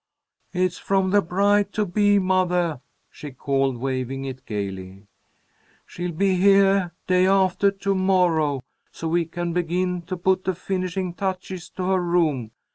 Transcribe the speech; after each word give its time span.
"It's 0.51 0.79
from 0.79 1.11
the 1.11 1.21
bride 1.21 1.73
to 1.73 1.85
be, 1.85 2.17
mothah," 2.17 2.81
she 3.11 3.29
called, 3.29 3.77
waving 3.77 4.25
it 4.25 4.47
gaily. 4.47 5.05
"She'll 5.85 6.11
be 6.11 6.37
heah 6.37 6.93
day 7.05 7.27
aftah 7.27 7.71
to 7.81 7.93
morrow, 7.93 8.63
so 8.91 9.07
we 9.07 9.25
can 9.25 9.53
begin 9.53 10.01
to 10.07 10.17
put 10.17 10.45
the 10.45 10.55
finishing 10.55 11.13
touches 11.13 11.69
to 11.75 11.83
her 11.83 12.01
room. 12.01 12.49